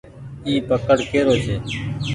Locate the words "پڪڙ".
0.67-0.97